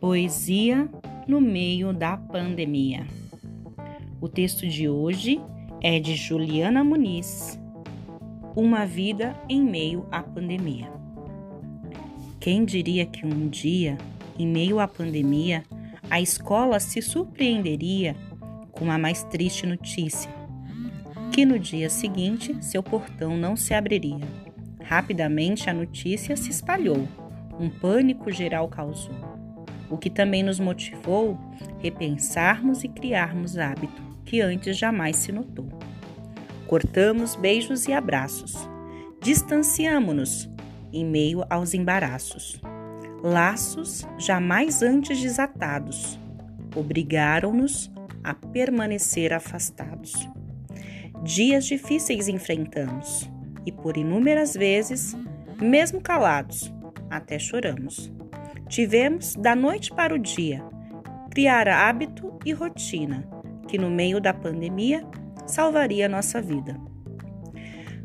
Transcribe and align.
Poesia 0.00 0.88
no 1.26 1.40
meio 1.40 1.92
da 1.92 2.16
pandemia. 2.16 3.04
O 4.20 4.28
texto 4.28 4.64
de 4.64 4.88
hoje 4.88 5.40
é 5.82 5.98
de 5.98 6.14
Juliana 6.14 6.84
Muniz. 6.84 7.58
Uma 8.54 8.86
vida 8.86 9.34
em 9.48 9.60
meio 9.60 10.06
à 10.12 10.22
pandemia. 10.22 10.88
Quem 12.38 12.64
diria 12.64 13.06
que 13.06 13.26
um 13.26 13.48
dia, 13.48 13.98
em 14.38 14.46
meio 14.46 14.78
à 14.78 14.86
pandemia, 14.86 15.64
a 16.08 16.20
escola 16.20 16.78
se 16.78 17.02
surpreenderia 17.02 18.14
com 18.70 18.92
a 18.92 18.98
mais 18.98 19.24
triste 19.24 19.66
notícia: 19.66 20.30
que 21.32 21.44
no 21.44 21.58
dia 21.58 21.90
seguinte 21.90 22.56
seu 22.64 22.84
portão 22.84 23.36
não 23.36 23.56
se 23.56 23.74
abriria. 23.74 24.28
Rapidamente 24.80 25.68
a 25.68 25.74
notícia 25.74 26.36
se 26.36 26.50
espalhou. 26.50 27.08
Um 27.58 27.68
pânico 27.68 28.30
geral 28.30 28.68
causou 28.68 29.37
o 29.90 29.96
que 29.96 30.10
também 30.10 30.42
nos 30.42 30.60
motivou 30.60 31.38
repensarmos 31.78 32.84
e 32.84 32.88
criarmos 32.88 33.56
hábito 33.56 34.02
que 34.24 34.40
antes 34.40 34.76
jamais 34.76 35.16
se 35.16 35.32
notou. 35.32 35.68
Cortamos 36.66 37.34
beijos 37.34 37.86
e 37.88 37.92
abraços, 37.92 38.68
distanciamo-nos 39.22 40.48
em 40.92 41.04
meio 41.04 41.44
aos 41.48 41.72
embaraços. 41.72 42.60
Laços 43.22 44.06
jamais 44.18 44.82
antes 44.82 45.20
desatados 45.20 46.18
obrigaram-nos 46.76 47.90
a 48.22 48.34
permanecer 48.34 49.32
afastados. 49.32 50.12
Dias 51.24 51.64
difíceis 51.64 52.28
enfrentamos 52.28 53.28
e 53.66 53.72
por 53.72 53.96
inúmeras 53.96 54.54
vezes, 54.54 55.16
mesmo 55.60 56.00
calados, 56.00 56.72
até 57.10 57.38
choramos. 57.38 58.12
Tivemos, 58.68 59.34
da 59.34 59.56
noite 59.56 59.90
para 59.90 60.14
o 60.14 60.18
dia, 60.18 60.62
criar 61.30 61.66
hábito 61.68 62.38
e 62.44 62.52
rotina 62.52 63.26
que, 63.66 63.78
no 63.78 63.90
meio 63.90 64.20
da 64.20 64.34
pandemia, 64.34 65.06
salvaria 65.46 66.06
nossa 66.06 66.42
vida. 66.42 66.78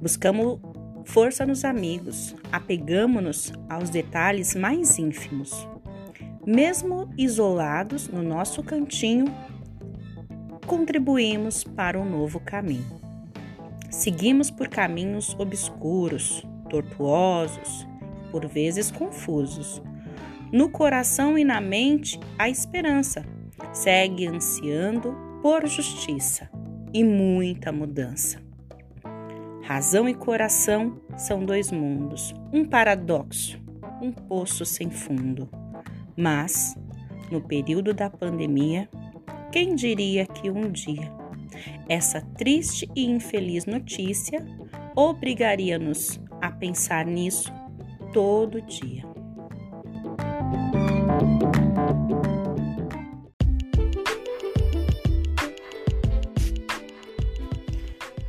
Buscamos 0.00 0.60
força 1.04 1.44
nos 1.44 1.64
amigos, 1.64 2.36
apegamos-nos 2.52 3.52
aos 3.68 3.90
detalhes 3.90 4.54
mais 4.54 4.96
ínfimos. 4.96 5.68
Mesmo 6.46 7.12
isolados 7.18 8.08
no 8.08 8.22
nosso 8.22 8.62
cantinho, 8.62 9.24
contribuímos 10.68 11.64
para 11.64 11.98
um 11.98 12.08
novo 12.08 12.38
caminho. 12.38 13.00
Seguimos 13.90 14.52
por 14.52 14.68
caminhos 14.68 15.34
obscuros, 15.36 16.46
tortuosos, 16.70 17.88
por 18.30 18.46
vezes 18.46 18.92
confusos 18.92 19.82
no 20.52 20.68
coração 20.68 21.36
e 21.36 21.44
na 21.44 21.60
mente, 21.60 22.18
a 22.38 22.48
esperança 22.48 23.24
segue 23.72 24.26
ansiando 24.26 25.16
por 25.42 25.66
justiça 25.66 26.48
e 26.92 27.02
muita 27.02 27.72
mudança. 27.72 28.42
Razão 29.62 30.08
e 30.08 30.14
coração 30.14 31.00
são 31.16 31.44
dois 31.44 31.70
mundos, 31.70 32.34
um 32.52 32.64
paradoxo, 32.64 33.58
um 34.00 34.12
poço 34.12 34.64
sem 34.64 34.90
fundo. 34.90 35.48
Mas, 36.16 36.76
no 37.30 37.40
período 37.40 37.92
da 37.94 38.10
pandemia, 38.10 38.88
quem 39.50 39.74
diria 39.74 40.26
que 40.26 40.50
um 40.50 40.70
dia 40.70 41.10
essa 41.88 42.20
triste 42.20 42.88
e 42.94 43.06
infeliz 43.06 43.66
notícia 43.66 44.44
obrigaria-nos 44.94 46.20
a 46.40 46.50
pensar 46.50 47.06
nisso 47.06 47.52
todo 48.12 48.60
dia? 48.60 49.13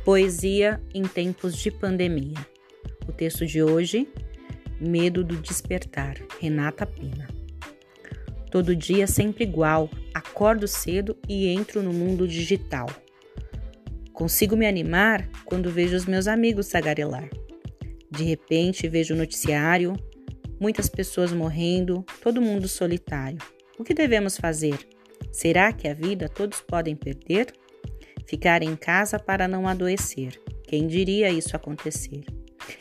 Poesia 0.06 0.80
em 0.94 1.02
tempos 1.02 1.56
de 1.56 1.68
pandemia. 1.68 2.38
O 3.08 3.12
texto 3.12 3.44
de 3.44 3.60
hoje, 3.60 4.06
Medo 4.80 5.24
do 5.24 5.34
Despertar, 5.34 6.16
Renata 6.40 6.86
Pina. 6.86 7.26
Todo 8.48 8.76
dia 8.76 9.08
sempre 9.08 9.42
igual, 9.42 9.90
acordo 10.14 10.68
cedo 10.68 11.18
e 11.28 11.48
entro 11.48 11.82
no 11.82 11.92
mundo 11.92 12.28
digital. 12.28 12.86
Consigo 14.12 14.56
me 14.56 14.68
animar 14.68 15.28
quando 15.44 15.72
vejo 15.72 15.96
os 15.96 16.06
meus 16.06 16.28
amigos 16.28 16.68
tagarelar. 16.68 17.28
De 18.08 18.22
repente 18.22 18.88
vejo 18.88 19.12
o 19.12 19.18
noticiário, 19.18 19.92
muitas 20.60 20.88
pessoas 20.88 21.32
morrendo, 21.32 22.06
todo 22.22 22.40
mundo 22.40 22.68
solitário. 22.68 23.38
O 23.76 23.82
que 23.82 23.92
devemos 23.92 24.36
fazer? 24.36 24.78
Será 25.32 25.72
que 25.72 25.88
a 25.88 25.94
vida 25.94 26.28
todos 26.28 26.60
podem 26.60 26.94
perder? 26.94 27.52
Ficar 28.26 28.62
em 28.62 28.74
casa 28.74 29.18
para 29.18 29.46
não 29.46 29.68
adoecer. 29.68 30.40
Quem 30.64 30.86
diria 30.86 31.30
isso 31.30 31.54
acontecer? 31.54 32.24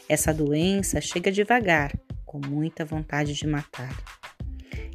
Essa 0.09 0.33
doença 0.33 0.99
chega 0.99 1.31
devagar, 1.31 1.93
com 2.25 2.39
muita 2.39 2.83
vontade 2.83 3.33
de 3.33 3.45
matar. 3.45 3.95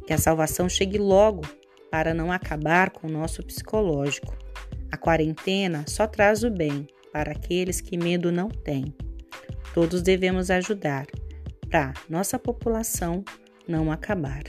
Que 0.05 0.13
a 0.13 0.17
salvação 0.17 0.67
chegue 0.67 0.97
logo 0.97 1.41
para 1.89 2.13
não 2.13 2.31
acabar 2.31 2.89
com 2.89 3.07
o 3.07 3.11
nosso 3.11 3.41
psicológico. 3.43 4.37
A 4.91 4.97
quarentena 4.97 5.85
só 5.87 6.05
traz 6.05 6.43
o 6.43 6.49
bem 6.49 6.87
para 7.13 7.31
aqueles 7.31 7.79
que 7.79 7.97
medo 7.97 8.31
não 8.31 8.49
têm. 8.49 8.93
Todos 9.73 10.01
devemos 10.01 10.51
ajudar 10.51 11.07
para 11.69 11.93
nossa 12.09 12.37
população 12.37 13.23
não 13.65 13.89
acabar. 13.89 14.43